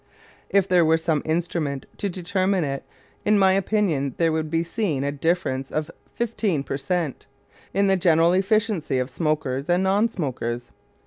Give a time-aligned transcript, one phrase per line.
[0.49, 2.83] If there were some instrument to determine it,
[3.23, 7.27] in my opinion there would be seen a difference of fifteen per cent.
[7.71, 10.71] in the general efficiency of smokers and non smokers.